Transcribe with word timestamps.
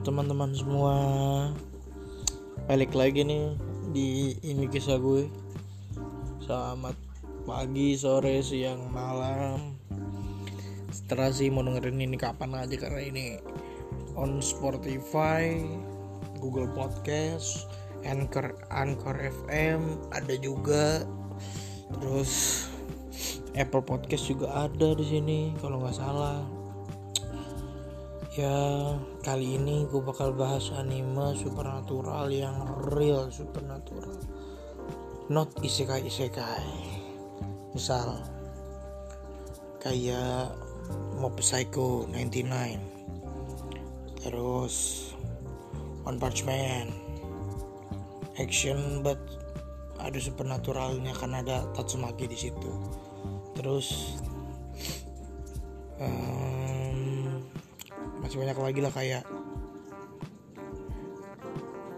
teman-teman 0.00 0.56
semua. 0.56 0.96
Balik 2.64 2.96
lagi 2.96 3.20
nih 3.20 3.52
di 3.92 4.32
ini 4.40 4.64
kisah 4.64 4.96
gue. 4.96 5.28
Selamat 6.40 6.96
pagi, 7.44 7.92
sore, 8.00 8.40
siang, 8.40 8.88
malam. 8.88 9.76
Setelah 10.88 11.28
sih 11.36 11.52
mau 11.52 11.60
dengerin 11.60 12.00
ini 12.00 12.16
kapan 12.16 12.56
aja 12.56 12.80
karena 12.80 13.00
ini 13.04 13.24
On 14.16 14.40
Spotify, 14.40 15.60
Google 16.40 16.72
Podcast, 16.72 17.68
Anchor, 18.08 18.56
Anchor 18.72 19.20
FM 19.20 20.00
ada 20.16 20.34
juga. 20.40 21.04
Terus 22.00 22.64
Apple 23.52 23.84
Podcast 23.84 24.32
juga 24.32 24.64
ada 24.64 24.96
di 24.96 25.04
sini 25.04 25.52
kalau 25.60 25.84
nggak 25.84 25.98
salah 26.00 26.59
Ya 28.40 28.96
kali 29.20 29.60
ini 29.60 29.84
gue 29.84 30.00
bakal 30.00 30.32
bahas 30.32 30.72
anime 30.72 31.36
supernatural 31.36 32.32
yang 32.32 32.56
real 32.88 33.28
supernatural. 33.28 34.16
Not 35.28 35.52
isekai 35.60 36.08
isekai. 36.08 36.64
Misal 37.76 38.16
Kayak 39.76 40.56
Mob 41.20 41.36
Psycho 41.36 42.08
99 42.08 44.24
Terus 44.24 44.74
One 46.08 46.16
Punch 46.16 46.40
Man. 46.48 46.96
Action 48.40 49.04
but 49.04 49.20
ada 50.00 50.16
supernaturalnya 50.16 51.12
karena 51.12 51.44
ada 51.44 51.68
Tatsumaki 51.76 52.24
di 52.24 52.40
situ. 52.40 52.72
Terus 53.52 54.16
um, 56.00 56.59
masih 58.30 58.46
banyak 58.46 58.62
lagi 58.62 58.78
lah 58.78 58.94
kayak 58.94 59.24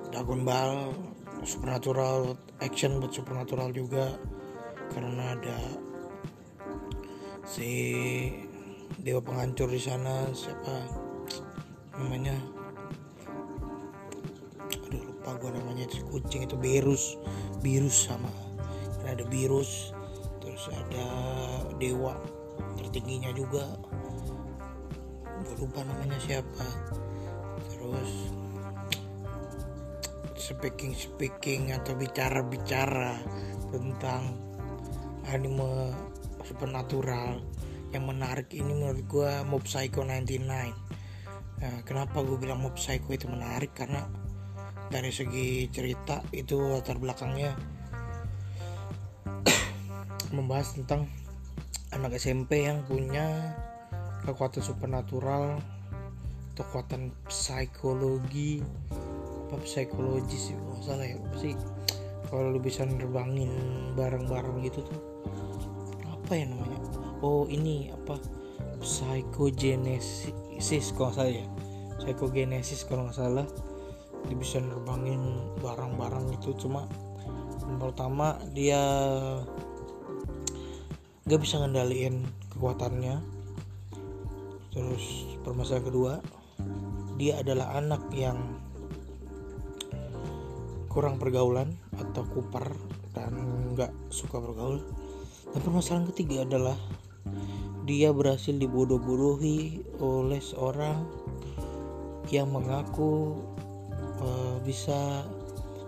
Dragon 0.09 0.49
Ball 0.49 0.97
supernatural 1.45 2.41
action 2.65 3.05
buat 3.05 3.13
supernatural 3.13 3.69
juga. 3.77 4.17
Karena 4.97 5.37
ada 5.37 5.61
si 7.45 7.69
dewa 8.97 9.21
penghancur 9.21 9.69
di 9.69 9.77
sana 9.77 10.33
siapa 10.33 10.89
namanya? 12.01 12.41
Aduh 14.89 15.05
lupa 15.13 15.37
gue 15.37 15.53
namanya. 15.53 15.85
Itu 15.85 16.01
kucing 16.09 16.49
itu 16.49 16.57
virus 16.57 17.21
virus 17.61 18.09
sama. 18.09 18.33
Dan 19.05 19.21
ada 19.21 19.25
virus 19.29 19.93
terus 20.41 20.65
ada 20.73 21.09
dewa 21.77 22.17
tertingginya 22.81 23.37
juga 23.37 23.69
gue 25.43 25.57
lupa 25.59 25.83
namanya 25.83 26.19
siapa. 26.23 26.67
Terus 27.71 28.33
speaking 30.39 30.95
speaking 30.95 31.63
atau 31.71 31.95
bicara 31.95 32.43
bicara 32.43 33.15
tentang 33.71 34.35
anime 35.31 35.95
supernatural 36.43 37.43
yang 37.95 38.05
menarik 38.09 38.51
ini 38.51 38.73
menurut 38.73 39.05
gue 39.07 39.33
Mob 39.47 39.63
Psycho 39.69 40.03
99 40.03 40.43
nah, 41.63 41.79
kenapa 41.87 42.25
gue 42.25 42.37
bilang 42.41 42.59
Mob 42.59 42.75
Psycho 42.75 43.13
itu 43.13 43.29
menarik? 43.29 43.71
Karena 43.77 44.03
dari 44.91 45.13
segi 45.15 45.69
cerita 45.71 46.21
itu 46.35 46.59
latar 46.59 46.99
belakangnya 46.99 47.55
membahas 50.37 50.75
tentang 50.75 51.07
anak 51.93 52.17
SMP 52.17 52.67
yang 52.67 52.83
punya 52.89 53.53
kekuatan 54.23 54.63
supernatural 54.63 55.59
kekuatan 56.53 57.11
psikologi 57.27 58.61
apa 59.49 59.57
psikologi 59.65 60.37
sih 60.37 60.55
kalau 60.57 60.81
salah 60.81 61.05
ya 61.05 61.17
apa 61.21 61.37
sih? 61.37 61.53
Kalau 62.33 62.49
lu 62.49 62.61
bisa 62.65 62.89
nerbangin 62.89 63.53
barang-barang 63.93 64.65
gitu 64.65 64.81
tuh 64.81 65.01
apa 66.09 66.33
ya 66.33 66.49
namanya? 66.49 66.81
Oh 67.21 67.45
ini 67.45 67.93
apa? 67.93 68.17
Psikogenesis 68.81 70.33
kalau 70.97 71.13
salah 71.13 71.29
ya. 71.29 71.47
Psikogenesis 72.01 72.89
kalau 72.89 73.05
nggak 73.05 73.19
salah. 73.21 73.45
Dia 74.25 74.37
bisa 74.39 74.63
nerbangin 74.63 75.21
barang-barang 75.61 76.33
itu 76.33 76.57
cuma 76.57 76.89
yang 77.69 77.77
pertama 77.77 78.41
dia 78.57 78.81
nggak 81.29 81.41
bisa 81.43 81.61
ngendaliin 81.61 82.25
kekuatannya 82.55 83.21
terus 84.73 85.37
permasalahan 85.45 85.85
kedua 85.85 86.13
dia 87.21 87.39
adalah 87.45 87.77
anak 87.77 88.03
yang 88.17 88.41
kurang 90.93 91.17
pergaulan 91.17 91.73
atau 91.97 92.25
kupar 92.29 92.69
dan 93.17 93.33
nggak 93.73 93.93
suka 94.13 94.37
bergaul. 94.37 94.85
Dan 95.53 95.61
permasalahan 95.65 96.09
ketiga 96.13 96.45
adalah 96.45 96.77
dia 97.89 98.13
berhasil 98.13 98.53
dibodoh-bodohi 98.53 99.85
oleh 100.01 100.41
seorang 100.41 101.09
yang 102.29 102.53
mengaku 102.53 103.41
uh, 104.21 104.57
bisa 104.65 105.25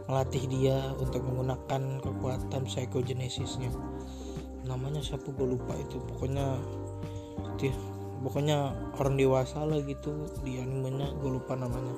melatih 0.09 0.45
dia 0.49 0.93
untuk 1.01 1.25
menggunakan 1.25 2.01
kekuatan 2.01 2.65
psikogenesisnya. 2.69 3.73
Namanya 4.65 5.05
siapa? 5.05 5.33
Gue 5.33 5.57
lupa 5.57 5.77
itu. 5.77 6.01
Pokoknya 6.01 6.61
dia 7.61 7.73
pokoknya 8.25 8.73
orang 8.97 9.21
dewasa 9.21 9.69
lah 9.69 9.77
gitu 9.85 10.33
di 10.41 10.57
animenya 10.57 11.13
gue 11.21 11.31
lupa 11.37 11.53
namanya. 11.53 11.93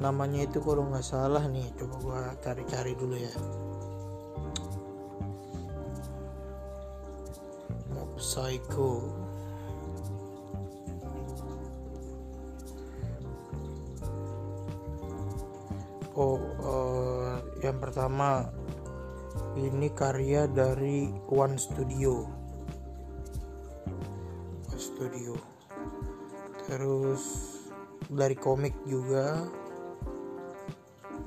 Namanya 0.00 0.48
itu 0.48 0.64
kalau 0.64 0.88
nggak 0.88 1.04
salah 1.04 1.44
nih 1.44 1.68
coba 1.76 1.94
gue 2.00 2.20
cari-cari 2.40 2.92
dulu 2.96 3.16
ya. 3.20 3.34
Mob 7.92 8.16
Psycho. 8.16 9.12
Oh 16.16 16.40
uh, 16.64 17.44
yang 17.60 17.76
pertama 17.76 18.48
ini 19.52 19.92
karya 19.92 20.48
dari 20.48 21.12
One 21.28 21.60
Studio 21.60 22.35
Studio. 24.96 25.36
Terus 26.64 27.22
dari 28.08 28.32
komik 28.32 28.72
juga 28.88 29.44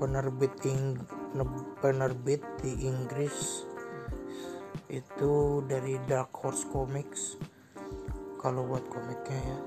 penerbit 0.01 0.57
Ing 0.65 0.97
penerbit 1.77 2.41
di 2.65 2.89
Inggris 2.89 3.61
itu 4.89 5.61
dari 5.69 6.01
Dark 6.09 6.33
Horse 6.33 6.65
Comics. 6.73 7.37
Kalau 8.41 8.65
buat 8.65 8.89
komiknya 8.89 9.37
ya. 9.37 9.59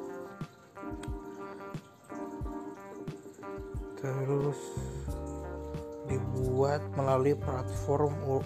Terus 4.03 4.59
dibuat 6.11 6.83
melalui 6.99 7.39
platform 7.39 8.43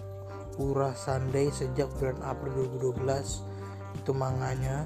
Ura 0.61 0.93
Sunday 0.93 1.49
sejak 1.49 1.89
bulan 1.97 2.21
April 2.21 2.69
2012 2.77 4.05
itu 4.05 4.13
manganya 4.13 4.85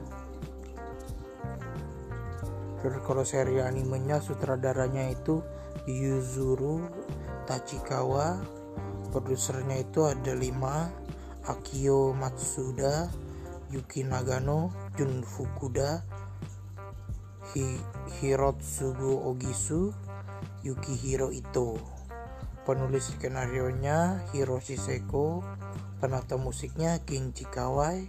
terus 2.81 3.01
kalau 3.05 3.25
seri 3.25 3.61
animenya 3.61 4.21
sutradaranya 4.21 5.13
itu 5.13 5.45
Yuzuru 5.85 6.89
Tachikawa. 7.45 8.41
Produsernya 9.11 9.83
itu 9.83 10.07
ada 10.07 10.33
5 10.39 11.51
Akio 11.51 12.15
Matsuda 12.15 13.11
Yuki 13.75 14.07
Nagano 14.07 14.71
Jun 14.95 15.27
Fukuda 15.27 16.07
Hi 17.51 17.75
Hirotsugu 18.23 19.27
Ogisu 19.27 19.91
Yukihiro 20.63 21.35
Ito. 21.35 21.75
Penulis 22.63 23.11
skenario 23.11 23.75
nya 23.75 24.23
Hiroshi 24.31 24.79
Seko 24.79 25.43
penata 25.99 26.39
musiknya 26.39 27.03
Kinji 27.03 27.51
Kawai 27.51 28.07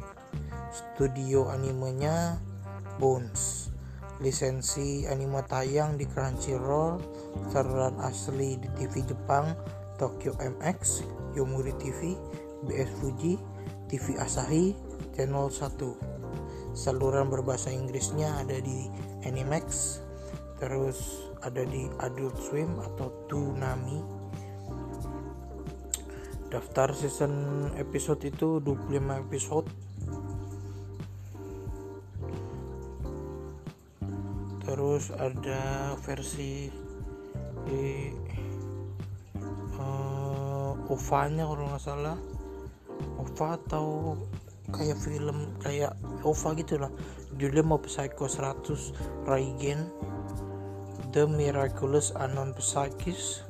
studio 0.69 1.49
animenya 1.49 2.37
Bones 3.01 3.60
lisensi 4.21 5.03
anime 5.09 5.41
tayang 5.49 5.97
di 5.97 6.05
Crunchyroll 6.05 7.01
saluran 7.49 7.97
asli 8.05 8.55
di 8.61 8.69
TV 8.77 9.01
Jepang 9.03 9.51
Tokyo 9.97 10.37
MX 10.37 11.01
Yomuri 11.33 11.73
TV 11.81 12.13
BS 12.69 12.91
Fuji 13.01 13.35
TV 13.89 14.15
Asahi 14.21 14.77
Channel 15.17 15.49
1 15.49 16.77
saluran 16.77 17.27
berbahasa 17.27 17.73
Inggrisnya 17.73 18.31
ada 18.39 18.55
di 18.61 18.87
Animax 19.25 19.99
terus 20.61 21.25
ada 21.41 21.65
di 21.65 21.89
Adult 22.05 22.37
Swim 22.37 22.77
atau 22.77 23.09
Toonami. 23.25 24.21
Daftar 26.53 26.93
season 26.93 27.33
episode 27.81 28.21
itu 28.27 28.61
25 28.61 29.25
episode 29.25 29.67
terus 34.71 35.11
ada 35.19 35.91
versi 35.99 36.71
di 37.67 38.15
uh, 39.75 40.71
OVA-nya 40.87 41.43
kalau 41.43 41.67
nggak 41.67 41.83
salah. 41.83 42.15
OVA 43.19 43.59
atau 43.59 44.15
kayak 44.71 44.95
film 45.03 45.59
kayak 45.59 45.91
OVA 46.23 46.55
gitu 46.63 46.79
lah. 46.79 46.91
Judulnya 47.35 47.67
mau 47.67 47.83
Psycho 47.83 48.31
100 48.31 49.27
Raigen 49.27 49.91
The 51.11 51.27
Miraculous 51.27 52.15
Unknown 52.15 52.55
Psychis 52.55 53.43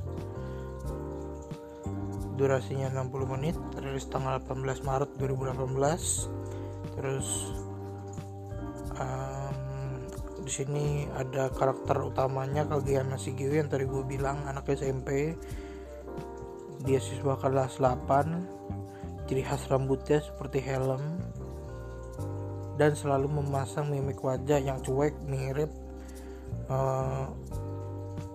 durasinya 2.34 2.90
60 2.90 3.34
menit 3.38 3.54
rilis 3.78 4.10
tanggal 4.10 4.42
18 4.42 4.82
Maret 4.82 5.14
2018 5.20 6.98
terus 6.98 7.28
um, 8.98 9.41
di 10.42 10.50
sini 10.50 11.06
ada 11.14 11.46
karakter 11.54 12.02
utamanya 12.02 12.66
Kageyama 12.66 13.14
Shigeo 13.14 13.54
yang 13.54 13.70
tadi 13.70 13.86
gue 13.86 14.02
bilang 14.02 14.42
anak 14.50 14.66
SMP 14.74 15.38
dia 16.82 16.98
siswa 16.98 17.38
kelas 17.38 17.78
8 17.78 19.30
ciri 19.30 19.42
khas 19.46 19.70
rambutnya 19.70 20.18
seperti 20.18 20.58
helm 20.58 21.22
dan 22.74 22.98
selalu 22.98 23.38
memasang 23.38 23.86
mimik 23.86 24.18
wajah 24.18 24.58
yang 24.58 24.82
cuek 24.82 25.14
mirip 25.30 25.70
uh, 26.66 27.30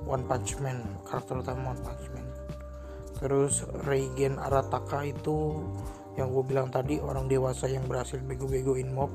One 0.07 0.23
Punch 0.23 0.55
Man 0.63 1.03
karakter 1.03 1.43
utama 1.43 1.75
One 1.75 1.83
Punch 1.83 2.07
Man. 2.15 2.27
Terus 3.17 3.67
Reigen 3.83 4.39
Arataka 4.39 5.03
itu 5.03 5.59
yang 6.15 6.31
gue 6.31 6.43
bilang 6.47 6.71
tadi 6.71 6.97
orang 6.97 7.27
dewasa 7.27 7.67
yang 7.67 7.83
berhasil 7.85 8.17
bego-begoin 8.23 8.89
mob 8.95 9.11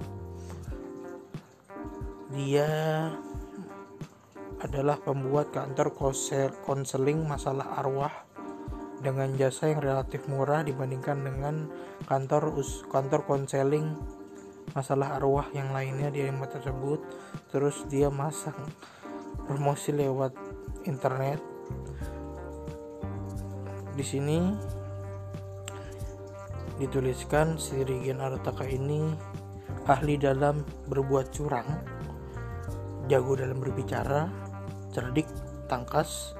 dia 2.32 2.69
adalah 4.64 4.96
pembuat 4.96 5.52
kantor 5.52 5.93
konseling 6.64 7.29
masalah 7.29 7.76
arwah 7.76 8.14
dengan 9.02 9.34
jasa 9.34 9.69
yang 9.69 9.82
relatif 9.82 10.25
murah 10.31 10.62
dibandingkan 10.64 11.26
dengan 11.26 11.67
kantor 12.08 12.56
kantor 12.88 13.26
konseling 13.29 13.99
masalah 14.73 15.19
arwah 15.20 15.50
yang 15.52 15.75
lainnya. 15.76 16.08
Di 16.08 16.25
anime 16.25 16.49
tersebut 16.49 17.02
terus 17.52 17.84
dia 17.90 18.08
masang 18.08 18.56
promosi 19.44 19.93
lewat 19.93 20.32
internet. 20.88 21.43
Di 23.93 24.05
sini 24.06 24.38
dituliskan 26.81 27.61
si 27.61 27.82
Rigen 27.85 28.25
Arataka 28.25 28.64
ini 28.64 29.12
ahli 29.85 30.17
dalam 30.17 30.62
berbuat 30.88 31.35
curang 31.35 31.91
jago 33.10 33.34
dalam 33.34 33.58
berbicara 33.58 34.28
cerdik 34.93 35.26
tangkas 35.66 36.37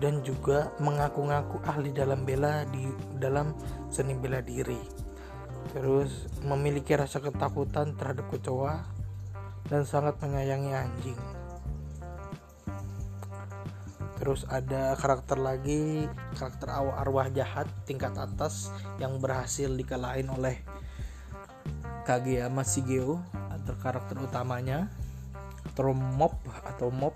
dan 0.00 0.24
juga 0.24 0.72
mengaku-ngaku 0.80 1.60
ahli 1.66 1.92
dalam 1.92 2.24
bela 2.24 2.64
di 2.72 2.88
dalam 3.20 3.52
seni 3.92 4.16
bela 4.16 4.40
diri. 4.40 4.80
Terus 5.76 6.26
memiliki 6.40 6.96
rasa 6.96 7.20
ketakutan 7.20 7.92
terhadap 7.94 8.26
kecoa 8.32 8.80
dan 9.68 9.84
sangat 9.84 10.16
menyayangi 10.24 10.72
anjing. 10.72 11.20
Terus 14.20 14.44
ada 14.52 14.92
karakter 15.00 15.40
lagi, 15.40 16.04
karakter 16.36 16.68
arwah 16.76 17.28
jahat 17.32 17.68
tingkat 17.88 18.12
atas 18.16 18.68
yang 19.00 19.16
berhasil 19.16 19.72
dikalahin 19.72 20.28
oleh 20.28 20.60
Kageyama 22.04 22.60
Shigeo 22.60 23.20
atau 23.32 23.74
karakter 23.80 24.20
utamanya 24.20 24.92
mob 25.94 26.34
atau 26.66 26.92
mob 26.92 27.14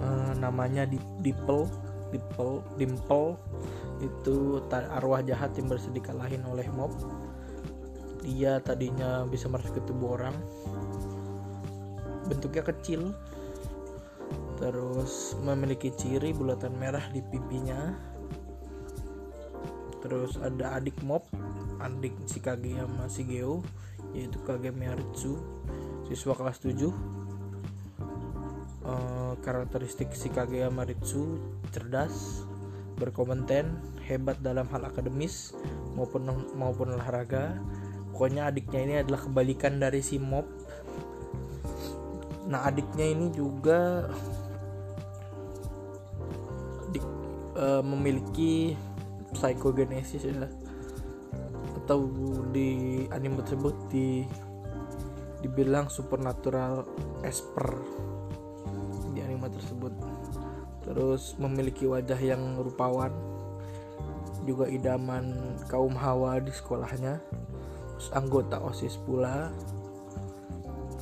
uh, 0.00 0.32
namanya 0.38 0.88
Dimple 1.22 1.68
Dimple 2.12 2.60
Dimple 2.76 3.28
itu 4.02 4.60
arwah 4.72 5.22
jahat 5.22 5.54
yang 5.54 5.70
bersedia 5.70 6.02
kalahin 6.02 6.42
oleh 6.42 6.66
mob. 6.74 6.90
Dia 8.22 8.58
tadinya 8.58 9.22
bisa 9.26 9.46
masuk 9.46 9.78
ke 9.78 9.80
tubuh 9.86 10.18
orang. 10.18 10.34
Bentuknya 12.26 12.66
kecil. 12.66 13.14
Terus 14.58 15.38
memiliki 15.42 15.94
ciri 15.94 16.34
bulatan 16.34 16.74
merah 16.82 17.02
di 17.14 17.22
pipinya. 17.22 17.94
Terus 20.02 20.34
ada 20.42 20.82
adik 20.82 20.98
mob 21.06 21.22
adik 21.82 22.14
si 22.30 22.38
Kageyama 22.38 23.10
Shigeo 23.10 23.58
yaitu 24.14 24.38
Kageyama 24.46 24.94
Ritsu 24.94 25.34
siswa 26.12 26.36
kelas 26.36 26.60
7 26.60 26.92
uh, 28.84 29.32
karakteristik 29.40 30.12
si 30.12 30.28
Kageyama 30.28 30.84
Ritsu 30.84 31.40
cerdas 31.72 32.44
berkompeten 33.00 33.80
hebat 34.04 34.36
dalam 34.44 34.68
hal 34.68 34.84
akademis 34.84 35.56
maupun 35.96 36.28
maupun 36.52 36.92
olahraga. 36.92 37.56
Pokoknya 38.12 38.52
adiknya 38.52 38.80
ini 38.84 38.94
adalah 39.00 39.24
kebalikan 39.24 39.80
dari 39.80 40.04
si 40.04 40.20
Mob. 40.20 40.44
Nah 42.44 42.68
adiknya 42.68 43.08
ini 43.08 43.32
juga 43.32 44.04
di, 46.92 47.00
uh, 47.56 47.80
memiliki 47.80 48.76
psikogenesis 49.32 50.28
ya. 50.28 50.44
Atau 51.82 52.12
di 52.52 53.02
anime 53.08 53.40
tersebut 53.40 53.74
di 53.88 54.28
dibilang 55.42 55.90
supernatural 55.90 56.86
esper 57.26 57.82
di 59.12 59.20
anime 59.20 59.50
tersebut. 59.50 59.92
Terus 60.86 61.34
memiliki 61.36 61.84
wajah 61.84 62.18
yang 62.18 62.58
rupawan 62.58 63.10
juga 64.42 64.66
idaman 64.66 65.54
kaum 65.70 65.94
hawa 65.94 66.42
di 66.42 66.50
sekolahnya 66.50 67.22
terus 67.94 68.08
anggota 68.14 68.58
osis 68.62 68.98
pula. 69.02 69.50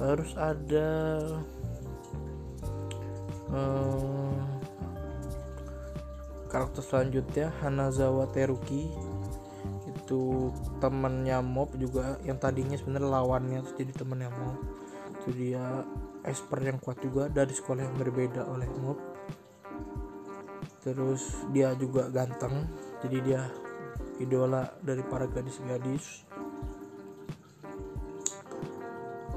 Terus 0.01 0.33
ada 0.37 1.21
hmm, 3.53 4.37
karakter 6.49 6.81
selanjutnya 6.81 7.53
Hanazawa 7.61 8.25
Teruki 8.33 8.89
itu 10.11 10.51
temennya 10.83 11.39
Mob 11.39 11.71
juga 11.79 12.19
yang 12.27 12.35
tadinya 12.43 12.75
sebenarnya 12.75 13.15
lawannya 13.15 13.63
terus 13.63 13.79
jadi 13.79 13.94
temennya 13.94 14.27
Mob. 14.34 14.58
Itu 15.23 15.31
dia 15.39 15.87
expert 16.27 16.67
yang 16.67 16.82
kuat 16.82 16.99
juga 16.99 17.31
dari 17.31 17.55
sekolah 17.55 17.87
yang 17.87 17.94
berbeda 17.94 18.43
oleh 18.51 18.67
Mob. 18.82 18.99
Terus 20.82 21.46
dia 21.55 21.79
juga 21.79 22.11
ganteng 22.11 22.67
jadi 23.06 23.19
dia 23.23 23.43
idola 24.19 24.67
dari 24.82 25.06
para 25.06 25.31
gadis-gadis. 25.31 26.27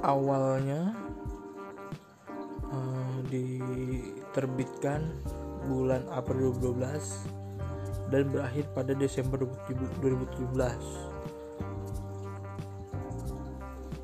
Awalnya 0.01 0.97
uh, 2.74 3.17
diterbitkan 3.29 5.21
bulan 5.69 6.09
April 6.09 6.50
2012 6.57 7.42
dan 8.13 8.29
berakhir 8.29 8.70
pada 8.77 8.93
Desember 8.93 9.41
2017. 9.41 10.53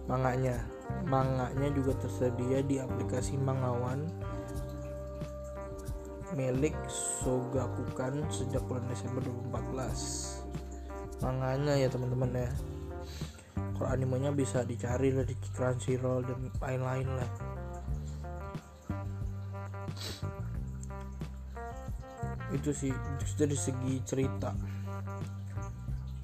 Manganya, 0.10 0.58
manganya 1.06 1.70
juga 1.70 1.94
tersedia 2.02 2.66
di 2.66 2.82
aplikasi 2.82 3.38
Mangawan 3.38 4.10
milik 6.34 6.74
Sogakukan 7.22 8.26
sejak 8.34 8.66
bulan 8.66 8.90
Desember 8.90 9.22
2014. 9.54 11.22
Manganya 11.22 11.78
ya 11.78 11.94
teman-teman 11.94 12.34
ya. 12.34 12.50
Kalau 13.78 13.90
animenya 13.94 14.34
bisa 14.34 14.66
dicari 14.66 15.14
lah 15.14 15.24
di 15.24 15.38
Crunchyroll 15.54 16.26
dan 16.26 16.50
lain-lain 16.58 17.08
lah. 17.14 17.30
Itu 22.56 22.70
sih 22.74 22.94
dari 23.38 23.58
segi 23.58 24.02
cerita. 24.06 24.54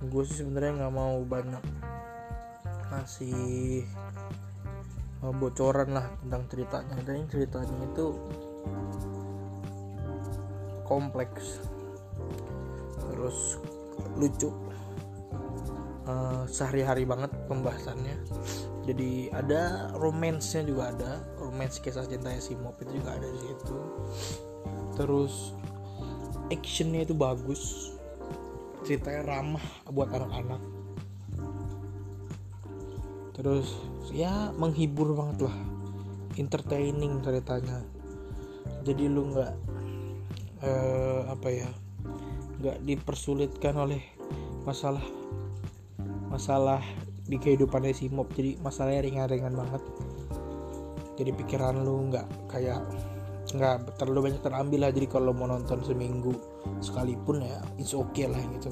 Gue 0.05 0.23
sih 0.25 0.41
sebenarnya 0.41 0.85
nggak 0.85 0.93
mau 0.93 1.17
banyak 1.25 1.63
kasih 2.89 3.85
uh, 5.25 5.33
bocoran 5.33 5.97
lah 5.97 6.07
tentang 6.21 6.43
ceritanya. 6.49 6.95
Dan 7.05 7.25
ceritanya 7.29 7.79
itu 7.89 8.07
kompleks 10.85 11.65
terus 13.01 13.57
lucu 14.19 14.53
uh, 16.05 16.45
sehari-hari 16.45 17.05
banget 17.09 17.33
pembahasannya. 17.49 18.17
Jadi 18.85 19.33
ada 19.33 19.89
romansnya 19.97 20.61
juga 20.61 20.93
ada 20.93 21.25
romance 21.41 21.81
kisah 21.81 22.05
cintanya 22.05 22.37
si 22.37 22.53
Mop 22.53 22.77
itu 22.77 23.01
juga 23.01 23.17
ada 23.17 23.25
di 23.25 23.39
situ. 23.41 23.77
Terus 24.93 25.57
actionnya 26.49 27.05
itu 27.05 27.17
bagus. 27.17 27.93
Ceritanya 28.85 29.21
ramah 29.25 29.65
buat 29.89 30.09
anak-anak. 30.13 30.61
Terus 33.35 33.67
ya 34.13 34.53
menghibur 34.55 35.11
banget 35.17 35.49
lah. 35.49 35.57
Entertaining 36.37 37.19
ceritanya. 37.25 37.81
Jadi 38.85 39.03
lu 39.09 39.33
nggak 39.33 39.53
eh, 40.61 41.21
apa 41.27 41.47
ya 41.49 41.69
nggak 42.61 42.77
dipersulitkan 42.87 43.75
oleh 43.75 44.01
masalah 44.63 45.03
masalah 46.29 46.81
di 47.25 47.41
kehidupan 47.41 47.89
si 47.91 48.07
mob. 48.13 48.29
Jadi 48.37 48.61
masalahnya 48.61 49.01
ringan-ringan 49.01 49.55
banget. 49.57 49.81
Jadi 51.15 51.31
pikiran 51.31 51.81
lu 51.81 52.11
nggak 52.13 52.27
kayak 52.51 52.83
nggak 53.55 53.97
terlalu 53.99 54.31
banyak 54.31 54.41
terambil 54.43 54.79
lah. 54.85 54.91
Jadi 54.91 55.07
kalau 55.07 55.31
mau 55.31 55.47
nonton 55.49 55.81
seminggu 55.81 56.35
sekalipun 56.83 57.43
ya 57.43 57.59
it's 57.79 57.95
okay 57.95 58.27
lah 58.27 58.39
gitu. 58.59 58.71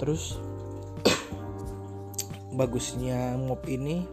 Terus 0.00 0.38
bagusnya 2.58 3.36
mob 3.36 3.62
ini 3.68 4.04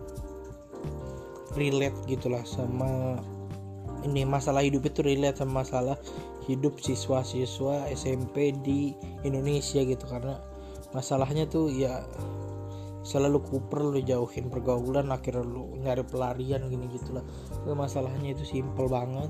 relate 1.56 1.98
gitulah 2.06 2.44
sama 2.44 3.20
ini. 4.04 4.28
Masalah 4.28 4.62
hidup 4.62 4.86
itu 4.86 5.02
relate 5.02 5.40
sama 5.40 5.64
masalah 5.64 5.98
hidup 6.46 6.78
siswa-siswa 6.78 7.90
SMP 7.90 8.54
di 8.54 8.94
Indonesia 9.26 9.82
gitu. 9.82 10.06
Karena 10.06 10.38
masalahnya 10.94 11.50
tuh 11.50 11.72
ya 11.72 12.06
selalu 13.06 13.38
kuper 13.46 13.86
lu 13.86 14.02
jauhin 14.02 14.50
pergaulan 14.50 15.14
akhirnya 15.14 15.46
lu 15.46 15.78
nyari 15.78 16.02
pelarian 16.02 16.66
gini 16.66 16.90
gitulah. 16.90 17.22
Masalahnya 17.70 18.34
itu 18.34 18.42
simple 18.42 18.90
banget. 18.90 19.30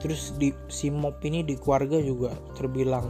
Terus 0.00 0.32
di 0.40 0.56
si 0.72 0.88
Mop 0.88 1.20
ini 1.28 1.44
di 1.44 1.60
keluarga 1.60 2.00
juga 2.00 2.32
terbilang 2.56 3.04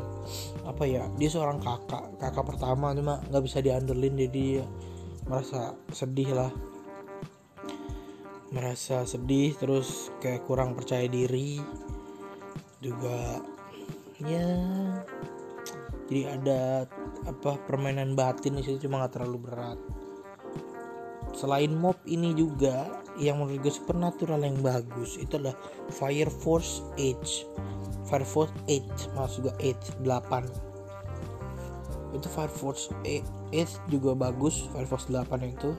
apa 0.67 0.83
ya 0.83 1.07
dia 1.15 1.31
seorang 1.31 1.63
kakak. 1.63 2.19
Kakak 2.19 2.43
pertama 2.43 2.91
cuma 2.91 3.23
nggak 3.31 3.45
bisa 3.47 3.63
diandelin 3.63 4.19
jadi 4.27 4.43
dia 4.59 4.67
merasa 5.31 5.79
sedih 5.95 6.35
lah. 6.35 6.51
Merasa 8.51 9.07
sedih 9.07 9.55
terus 9.55 10.11
kayak 10.19 10.43
kurang 10.43 10.75
percaya 10.75 11.07
diri. 11.07 11.63
Juga 12.83 13.39
ya 14.27 14.59
jadi 16.11 16.35
ada 16.35 16.91
apa 17.31 17.63
permainan 17.71 18.19
batin 18.19 18.59
di 18.59 18.67
situ 18.67 18.91
cuma 18.91 18.99
nggak 18.99 19.15
terlalu 19.15 19.39
berat 19.47 19.79
selain 21.41 21.73
mob 21.73 21.97
ini 22.05 22.37
juga 22.37 23.01
yang 23.17 23.41
menurut 23.41 23.65
gue 23.65 23.73
supernatural 23.73 24.45
yang 24.45 24.61
bagus 24.61 25.17
itu 25.17 25.41
adalah 25.41 25.57
Fire 25.89 26.29
Force 26.29 26.85
Age. 27.01 27.49
Fire 28.05 28.29
Force 28.29 28.53
8 28.69 29.17
maksud 29.17 29.49
juga 29.49 29.57
8 29.57 30.05
8 30.05 32.21
itu 32.21 32.29
Fire 32.29 32.53
Force 32.53 32.93
8 33.09 33.25
juga 33.89 34.13
bagus 34.13 34.69
Fire 34.69 34.85
Force 34.85 35.09
8 35.09 35.25
itu. 35.49 35.73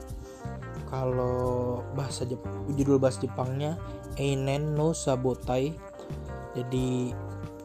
Kalau 0.90 1.86
bahasa 1.94 2.26
Jep 2.26 2.42
judul 2.74 2.98
bahasa 2.98 3.22
Jepangnya 3.22 3.78
Einen 4.18 4.74
no 4.74 4.98
Sabotai. 4.98 5.78
Jadi 6.58 7.14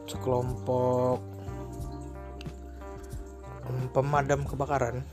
sekelompok 0.07 1.19
pemadam 3.91 4.47
kebakaran 4.47 5.03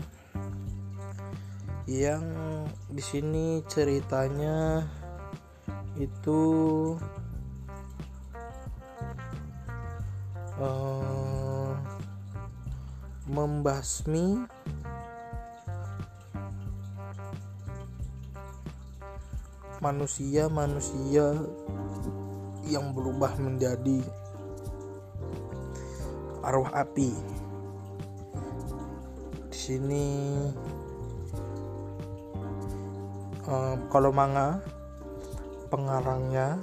yang 1.84 2.24
di 2.88 3.02
sini 3.04 3.60
ceritanya 3.68 4.88
itu 6.00 6.42
uh, 10.56 11.76
membasmi 13.28 14.48
manusia-manusia 19.84 21.36
yang 22.64 22.96
berubah 22.96 23.36
menjadi 23.36 24.00
arwah 26.40 26.72
api. 26.72 27.12
Di 29.52 29.58
sini 29.60 30.08
um, 33.48 33.78
kalau 33.88 34.10
manga 34.10 34.60
pengarangnya 35.68 36.56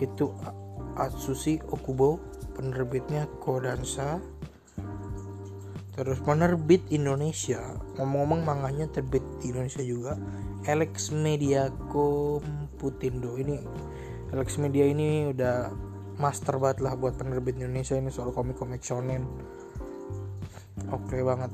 itu 0.00 0.32
Atsushi 0.96 1.60
Okubo 1.68 2.20
penerbitnya 2.56 3.28
Kodansha 3.40 4.20
terus 5.96 6.16
penerbit 6.24 6.80
Indonesia 6.88 7.60
ngomong-ngomong 8.00 8.40
manganya 8.46 8.88
terbit 8.88 9.20
di 9.42 9.52
Indonesia 9.52 9.84
juga 9.84 10.16
Alex 10.68 11.08
Media 11.12 11.72
Komputindo. 11.88 13.40
Ini 13.40 13.56
Alex 14.36 14.60
Media 14.60 14.84
ini 14.84 15.32
udah 15.32 15.72
master 16.20 16.60
banget 16.60 16.84
lah 16.84 16.96
buat 17.00 17.16
penerbit 17.16 17.56
Indonesia 17.56 17.96
ini 17.96 18.12
soal 18.12 18.32
komik-komik 18.32 18.84
shonen. 18.84 19.24
Oke 20.92 21.16
okay 21.16 21.22
banget. 21.24 21.52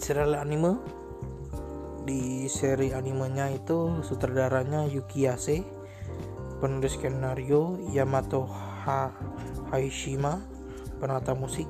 Serial 0.00 0.36
anime 0.36 0.80
di 2.04 2.44
seri 2.52 2.92
animenya 2.92 3.48
itu 3.48 4.04
sutradaranya 4.04 4.84
Yukiase 4.84 5.64
penulis 6.60 7.00
skenario 7.00 7.80
Yamato 7.90 8.44
ha 8.84 9.08
Haishima 9.72 10.44
penata 11.00 11.32
musik 11.32 11.66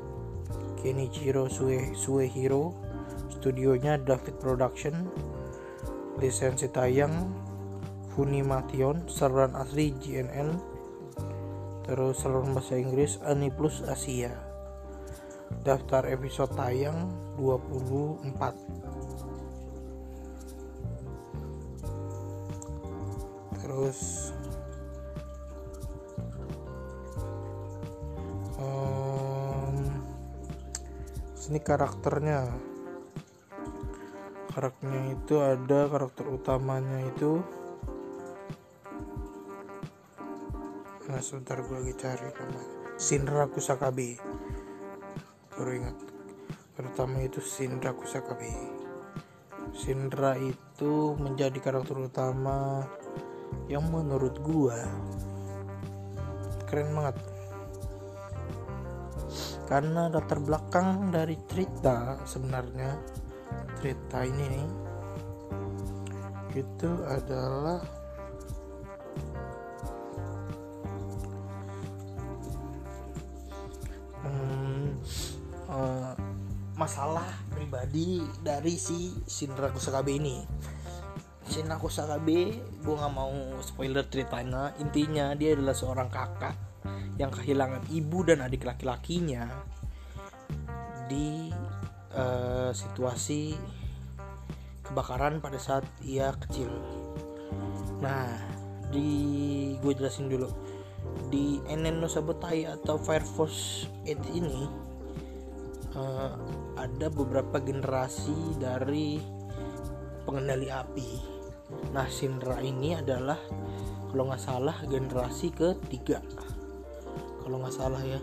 Kenichiro 0.83 1.47
Sue 1.47 1.95
Suehiro 1.95 2.75
studionya 3.31 3.97
David 4.03 4.43
Production 4.43 5.07
lisensi 6.19 6.67
tayang 6.71 7.31
Funimation 8.15 9.11
saluran 9.11 9.59
asli 9.59 9.91
GNN 9.99 10.75
terus 11.83 12.23
saluran 12.23 12.55
bahasa 12.55 12.79
Inggris 12.79 13.19
Aniplus 13.27 13.83
Asia. 13.85 14.31
Daftar 15.67 16.09
episode 16.09 16.55
tayang 16.55 17.11
24 17.37 18.94
terus 23.85 24.33
um, 28.57 29.77
sini 31.37 31.61
karakternya. 31.61 32.49
Karakternya 34.57 35.21
itu 35.21 35.37
ada 35.37 35.85
karakter 35.93 36.25
utamanya 36.33 37.05
itu. 37.13 37.45
Nah 41.05 41.21
sebentar 41.21 41.61
gue 41.61 41.77
lagi 41.77 41.93
cari 42.01 42.25
namanya 42.41 42.65
Shinra 42.97 43.45
Kusakabe. 43.53 44.17
Baru 45.53 45.71
ingat. 45.77 45.97
Pertama 46.73 47.21
itu 47.21 47.45
Shinra 47.45 47.93
Kusakabe. 47.93 48.49
Shinra 49.77 50.41
itu 50.41 51.19
menjadi 51.21 51.61
karakter 51.61 52.01
utama 52.01 52.89
yang 53.67 53.87
menurut 53.89 54.37
gua 54.45 54.79
keren 56.69 56.91
banget. 56.93 57.17
Karena 59.65 60.13
latar 60.13 60.39
belakang 60.45 61.09
dari 61.09 61.41
cerita 61.49 62.21
sebenarnya 62.29 63.01
cerita 63.81 64.25
ini 64.25 64.45
nih 64.49 64.69
itu 66.55 66.91
adalah 67.11 67.83
hmm, 74.23 74.87
uh, 75.67 76.15
masalah 76.79 77.27
pribadi 77.51 78.23
dari 78.43 78.79
si 78.79 79.15
Shinra 79.27 79.75
Kusakabe 79.75 80.15
ini 80.15 80.47
Shinra 81.55 81.79
Kusakabe 81.79 82.59
gue 82.83 82.95
nggak 82.99 83.15
mau 83.15 83.31
spoiler 83.63 84.03
ceritanya 84.11 84.75
intinya 84.83 85.31
dia 85.39 85.55
adalah 85.55 85.71
seorang 85.71 86.11
kakak 86.11 86.59
yang 87.15 87.31
kehilangan 87.31 87.87
ibu 87.95 88.27
dan 88.27 88.43
adik 88.43 88.67
laki-lakinya 88.67 89.47
di 91.07 91.55
uh, 92.11 92.75
situasi 92.75 93.55
kebakaran 94.83 95.39
pada 95.39 95.55
saat 95.63 95.87
ia 96.03 96.35
kecil 96.43 96.75
nah 98.03 98.35
di 98.91 99.79
gue 99.79 99.95
jelasin 99.95 100.27
dulu 100.27 100.51
di 101.31 101.63
Enen 101.71 102.03
no 102.03 102.11
Sabotai 102.11 102.67
atau 102.67 102.99
Fire 102.99 103.23
Force 103.23 103.87
8 104.03 104.27
ini 104.35 104.67
uh, 105.95 106.35
ada 106.83 107.07
beberapa 107.15 107.63
generasi 107.63 108.59
dari 108.59 109.23
pengendali 110.27 110.67
api 110.67 111.34
Nah 111.95 112.11
Sindra 112.11 112.59
ini 112.59 112.99
adalah 112.99 113.39
kalau 114.11 114.27
nggak 114.27 114.43
salah 114.43 114.75
generasi 114.91 115.55
ketiga. 115.55 116.19
Kalau 117.47 117.63
nggak 117.63 117.77
salah 117.79 118.03
ya. 118.03 118.19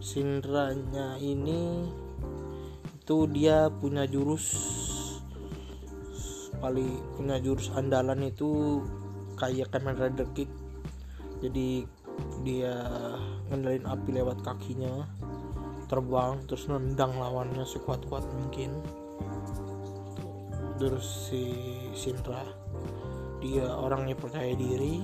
Sindranya 0.00 1.20
ini 1.20 1.84
itu 2.96 3.16
dia 3.30 3.68
punya 3.68 4.08
jurus 4.08 4.50
paling 6.58 6.98
punya 7.14 7.36
jurus 7.38 7.68
andalan 7.76 8.26
itu 8.26 8.80
kayak 9.36 9.68
Kamen 9.70 9.94
Rider 9.94 10.26
Kick 10.32 10.48
jadi 11.44 11.84
dia 12.42 12.74
ngendalin 13.52 13.84
api 13.86 14.10
lewat 14.10 14.40
kakinya 14.42 15.04
terbang 15.86 16.40
terus 16.50 16.66
nendang 16.66 17.14
lawannya 17.14 17.62
sekuat-kuat 17.62 18.24
mungkin 18.32 18.74
terus 20.76 21.32
si 21.32 21.56
Shinra 21.96 22.44
dia 23.40 23.68
orangnya 23.68 24.16
percaya 24.16 24.52
diri 24.52 25.00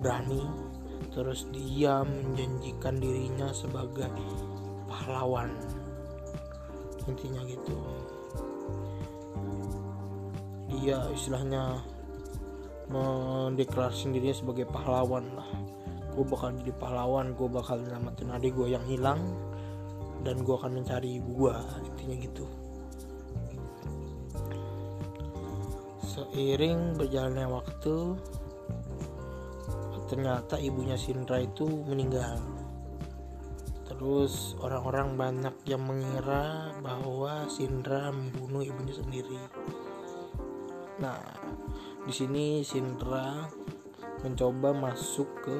berani 0.00 0.72
terus 1.12 1.44
dia 1.52 2.00
menjanjikan 2.02 2.96
dirinya 2.96 3.52
sebagai 3.52 4.08
pahlawan. 4.88 5.52
Intinya 7.04 7.44
gitu. 7.44 7.76
Dia 10.72 11.04
istilahnya 11.12 11.84
mendeklarasikan 12.88 14.16
dirinya 14.16 14.36
sebagai 14.36 14.64
pahlawan 14.72 15.36
lah. 15.36 15.48
Gue 16.16 16.24
bakal 16.24 16.56
jadi 16.56 16.72
pahlawan 16.76 17.36
gue 17.36 17.48
bakal 17.48 17.80
nyelamatin 17.84 18.32
adik 18.32 18.56
gue 18.56 18.72
yang 18.72 18.84
hilang 18.88 19.20
dan 20.24 20.40
gue 20.44 20.54
akan 20.54 20.80
mencari 20.80 21.18
gue 21.18 21.54
intinya 21.82 22.16
gitu 22.20 22.46
seiring 26.12 27.00
berjalannya 27.00 27.48
waktu 27.48 27.96
ternyata 30.12 30.60
ibunya 30.60 30.92
Sindra 31.00 31.40
itu 31.40 31.64
meninggal. 31.88 32.36
Terus 33.88 34.60
orang-orang 34.60 35.16
banyak 35.16 35.56
yang 35.64 35.88
mengira 35.88 36.68
bahwa 36.84 37.48
Sindra 37.48 38.12
membunuh 38.12 38.60
ibunya 38.60 38.92
sendiri. 38.92 39.40
Nah 41.00 41.16
di 42.04 42.12
sini 42.12 42.60
Sindra 42.60 43.48
mencoba 44.20 44.76
masuk 44.76 45.28
ke 45.40 45.58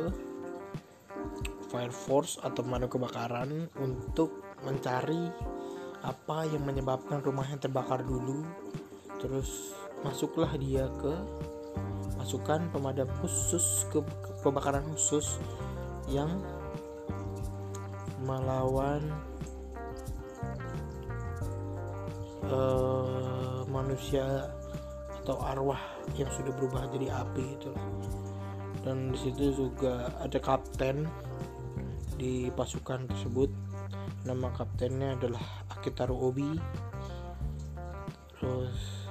fire 1.73 1.97
force 1.97 2.37
atau 2.45 2.61
pemadam 2.61 2.93
kebakaran 2.93 3.73
untuk 3.81 4.37
mencari 4.69 5.33
apa 6.05 6.45
yang 6.45 6.69
menyebabkan 6.69 7.25
rumahnya 7.25 7.57
terbakar 7.57 8.05
dulu. 8.05 8.45
Terus 9.17 9.73
masuklah 10.03 10.51
dia 10.59 10.91
ke 10.99 11.15
pasukan 12.19 12.67
pemadam 12.71 13.09
khusus 13.23 13.87
ke, 13.91 13.99
kebakaran 14.43 14.83
khusus 14.95 15.39
yang 16.11 16.43
melawan 18.23 19.03
uh, 22.47 23.67
manusia 23.67 24.51
atau 25.23 25.39
arwah 25.43 25.81
yang 26.19 26.31
sudah 26.35 26.51
berubah 26.55 26.87
jadi 26.91 27.11
api 27.23 27.45
itu 27.59 27.73
dan 28.83 29.15
di 29.15 29.19
situ 29.19 29.55
juga 29.55 30.11
ada 30.19 30.39
kapten 30.43 31.07
di 32.19 32.51
pasukan 32.55 33.07
tersebut. 33.11 33.51
Nama 34.23 34.51
kaptennya 34.55 35.19
adalah 35.19 35.43
Akitaru 35.71 36.15
Obi. 36.15 36.55
Terus 38.39 39.02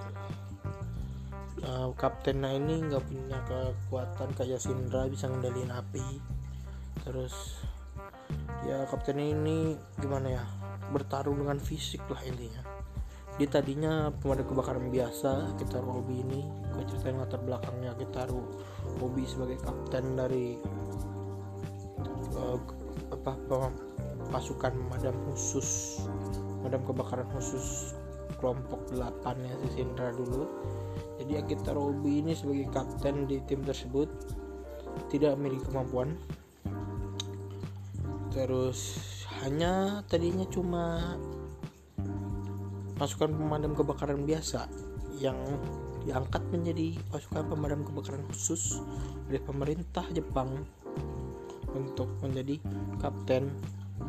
uh, 1.82 1.94
kaptennya 1.98 2.54
ini 2.54 2.86
nggak 2.86 3.04
punya 3.10 3.38
kekuatan 3.50 4.30
kayak 4.38 4.62
Sindra 4.62 5.10
bisa 5.10 5.26
ngendalin 5.26 5.74
api. 5.74 6.06
Terus 7.02 7.66
ya 8.70 8.86
kapten 8.88 9.18
ini 9.18 9.74
gimana 9.98 10.38
ya 10.38 10.44
bertarung 10.94 11.42
dengan 11.42 11.58
fisik 11.58 12.06
lah 12.06 12.22
intinya. 12.22 12.62
Dia 13.40 13.48
tadinya 13.50 14.14
pemadam 14.22 14.46
kebakaran 14.46 14.94
biasa 14.94 15.58
kita 15.58 15.82
Obi 15.82 16.22
ini. 16.22 16.42
Gue 16.78 16.86
ceritain 16.86 17.18
latar 17.18 17.42
belakangnya 17.42 17.98
kita 17.98 18.30
Obi 19.02 19.26
sebagai 19.26 19.58
kapten 19.66 20.14
dari 20.14 20.62
uh, 22.38 22.58
apa 23.12 23.34
pasukan 24.32 24.72
pemadam 24.72 25.16
khusus 25.28 26.00
pemadam 26.62 26.82
kebakaran 26.88 27.28
khusus 27.36 27.92
kelompok 28.40 28.80
8 28.96 29.44
nya 29.44 29.54
si 29.66 29.68
Sindra 29.82 30.10
dulu 30.16 30.48
jadi 31.32 31.48
Akita 31.48 31.72
Robi 31.72 32.20
ini 32.20 32.36
sebagai 32.36 32.68
kapten 32.76 33.24
di 33.24 33.40
tim 33.48 33.64
tersebut. 33.64 34.12
Tidak 35.08 35.32
memiliki 35.40 35.64
kemampuan. 35.72 36.20
Terus 38.36 39.00
hanya 39.40 40.04
tadinya 40.12 40.44
cuma 40.52 41.16
pasukan 43.00 43.32
pemadam 43.32 43.72
kebakaran 43.72 44.28
biasa 44.28 44.68
yang 45.24 45.40
diangkat 46.04 46.44
menjadi 46.52 47.00
pasukan 47.08 47.48
pemadam 47.48 47.88
kebakaran 47.88 48.28
khusus 48.28 48.84
oleh 49.32 49.40
pemerintah 49.40 50.04
Jepang 50.12 50.52
untuk 51.72 52.12
menjadi 52.20 52.60
kapten 53.00 53.48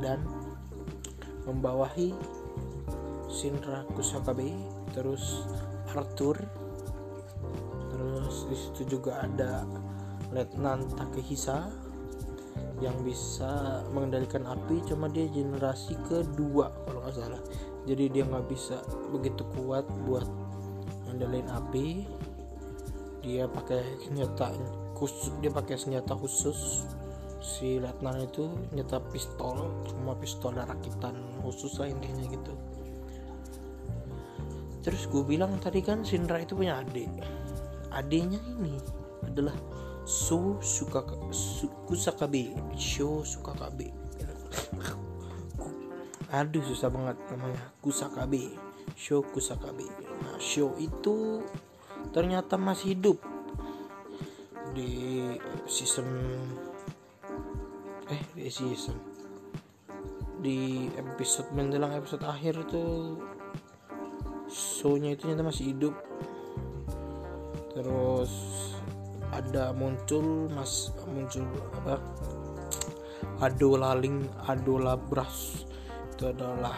dan 0.03 0.27
membawahi 1.47 2.19
Shinra 3.31 3.87
Kusakabe 3.95 4.51
terus 4.91 5.47
Arthur 5.95 6.62
terus 8.53 8.69
di 8.69 8.85
situ 8.85 9.01
juga 9.01 9.17
ada 9.25 9.65
Letnan 10.29 10.85
Takehisa 10.93 11.73
yang 12.85 12.93
bisa 13.01 13.81
mengendalikan 13.97 14.45
api 14.45 14.85
cuma 14.85 15.09
dia 15.09 15.25
generasi 15.33 15.97
kedua 16.05 16.69
kalau 16.85 17.01
nggak 17.01 17.17
salah. 17.17 17.41
Jadi 17.89 18.13
dia 18.13 18.29
nggak 18.29 18.53
bisa 18.53 18.77
begitu 19.09 19.49
kuat 19.57 19.89
buat 20.05 20.29
mengendalikan 21.09 21.65
api. 21.65 22.05
Dia 23.25 23.49
pakai 23.49 23.81
senjata 24.05 24.53
khusus 25.01 25.33
dia 25.41 25.49
pakai 25.49 25.81
senjata 25.81 26.13
khusus. 26.13 26.85
Si 27.41 27.81
letnan 27.81 28.21
itu 28.21 28.53
nyata 28.77 29.01
pistol 29.17 29.81
cuma 29.89 30.13
pistol 30.21 30.61
rakitan 30.61 31.17
khusus 31.41 31.81
lah 31.81 31.89
intinya 31.89 32.29
gitu. 32.29 32.53
Terus 34.85 35.09
gue 35.09 35.25
bilang 35.25 35.57
tadi 35.57 35.81
kan 35.81 36.05
Sindra 36.05 36.37
itu 36.45 36.53
punya 36.53 36.85
adik 36.85 37.09
adiknya 37.95 38.41
ini 38.59 38.77
adalah 39.23 39.55
So 40.03 40.59
suka 40.59 41.07
su, 41.31 41.71
Kusakabe. 41.87 42.51
Sho 42.75 43.23
Sukakabe. 43.23 43.95
Aduh 46.35 46.65
susah 46.67 46.91
banget 46.91 47.17
namanya. 47.31 47.63
Kusakabe. 47.79 48.51
Sho 48.99 49.23
Kusakabe. 49.23 49.87
Nah 50.27 50.43
Sho 50.43 50.75
itu 50.83 51.47
ternyata 52.11 52.59
masih 52.59 52.99
hidup 52.99 53.19
di 54.75 55.23
season 55.71 56.09
eh 58.11 58.23
di 58.35 58.51
season. 58.51 58.99
Di 60.43 60.91
episode 60.99 61.55
menjelang 61.55 61.95
episode 61.95 62.27
akhir 62.27 62.67
itu 62.67 62.83
shownya 64.51 65.15
itu 65.15 65.31
ternyata 65.31 65.47
masih 65.47 65.71
hidup 65.71 65.95
terus 67.73 68.33
ada 69.33 69.73
muncul 69.73 70.49
mas 70.53 70.93
muncul 71.09 71.45
apa? 71.83 71.97
Adolaling 73.43 74.29
adolabras 74.47 75.67
itu 76.13 76.31
adalah 76.31 76.77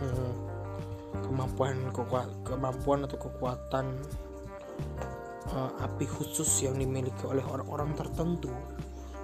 hmm, 0.00 0.32
kemampuan 1.26 1.76
kemampuan 2.46 3.04
atau 3.04 3.18
kekuatan 3.20 3.86
uh, 5.52 5.70
api 5.82 6.06
khusus 6.08 6.48
yang 6.64 6.78
dimiliki 6.78 7.26
oleh 7.26 7.42
orang-orang 7.44 7.92
tertentu 7.98 8.48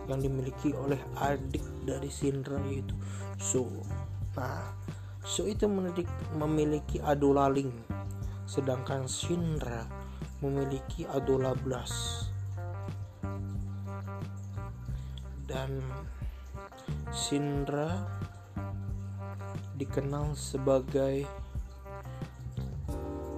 yang 0.07 0.23
dimiliki 0.23 0.71
oleh 0.75 0.99
adik 1.19 1.63
dari 1.83 2.11
Sindra 2.11 2.59
yaitu 2.67 2.95
So. 3.37 3.69
Nah, 4.37 4.87
So 5.27 5.43
itu 5.51 5.67
memiliki, 5.67 6.07
memiliki 6.39 7.03
adolaling, 7.03 7.75
sedangkan 8.47 9.11
Sindra 9.11 9.83
memiliki 10.45 11.09
adolablas. 11.09 12.25
Dan 15.47 15.79
Sindra 17.15 18.05
dikenal 19.79 20.35
sebagai 20.35 21.25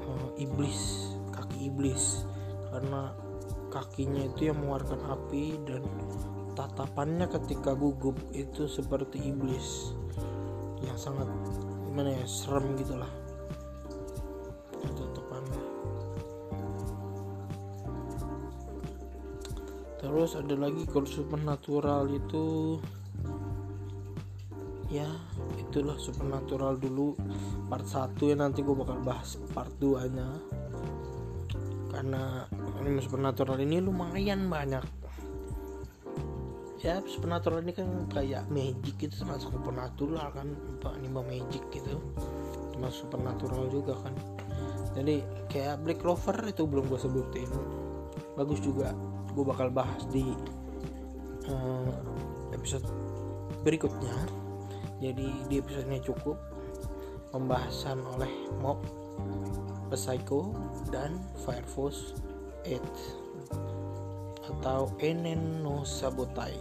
uh, 0.02 0.28
iblis, 0.40 1.12
kaki 1.30 1.68
iblis. 1.70 2.24
Karena 2.72 3.12
kakinya 3.68 4.24
itu 4.24 4.50
yang 4.50 4.58
mengeluarkan 4.58 5.00
api 5.04 5.44
dan 5.68 5.82
tatapannya 6.56 7.28
ketika 7.30 7.76
gugup 7.76 8.16
itu 8.34 8.66
seperti 8.66 9.20
iblis. 9.30 9.94
Yang 10.82 11.11
sangat 11.11 11.28
gimana 11.87 12.14
ya 12.14 12.26
serem 12.26 12.78
gitulah 12.78 13.27
terus 20.18 20.35
ada 20.35 20.59
lagi 20.59 20.83
kalau 20.90 21.07
supernatural 21.07 22.11
itu. 22.11 22.74
Ya 24.90 25.07
itulah 25.62 25.94
supernatural 25.94 26.74
dulu. 26.74 27.14
Part 27.70 27.87
1 27.87 28.18
ya 28.26 28.35
nanti 28.35 28.66
gue 28.66 28.74
bakal 28.74 28.98
bahas 29.07 29.38
part 29.54 29.70
2 29.78 30.11
nya. 30.11 30.26
Karena 31.94 32.42
anime 32.83 32.98
supernatural 32.98 33.62
ini 33.62 33.78
lumayan 33.78 34.50
banyak. 34.50 34.83
Ya 36.83 36.98
supernatural 37.07 37.62
ini 37.62 37.78
kan 37.78 37.87
kayak 38.11 38.50
magic 38.50 38.98
itu 38.98 39.22
termasuk 39.22 39.54
supernatural 39.54 40.35
kan. 40.35 40.50
Anime 40.98 41.22
magic 41.31 41.62
gitu. 41.70 41.94
Termasuk 42.74 43.07
supernatural 43.07 43.70
juga 43.70 43.94
kan. 44.02 44.18
Jadi 44.98 45.22
kayak 45.46 45.87
Black 45.87 46.02
Clover 46.02 46.42
itu 46.42 46.66
belum 46.66 46.90
gue 46.90 46.98
sebutin 46.98 47.77
bagus 48.38 48.62
juga 48.62 48.94
gue 49.35 49.44
bakal 49.44 49.74
bahas 49.74 50.07
di 50.14 50.22
uh, 51.51 51.94
episode 52.55 52.87
berikutnya 53.66 54.14
jadi 55.03 55.27
di 55.51 55.55
episode 55.59 55.90
ini 55.90 55.98
cukup 56.03 56.38
pembahasan 57.35 57.98
oleh 58.14 58.31
Mob 58.62 58.79
Psycho 59.90 60.55
dan 60.94 61.18
Fire 61.42 61.66
Force 61.66 62.14
8 62.66 63.29
atau 64.48 64.92
Enen 65.01 65.62
no 65.62 65.85
Sabotai. 65.85 66.57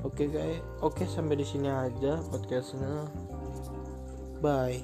Oke 0.00 0.32
guys, 0.32 0.64
oke 0.80 1.04
sampai 1.04 1.36
di 1.40 1.44
sini 1.44 1.68
aja 1.68 2.20
podcastnya. 2.32 3.08
Bye. 4.40 4.80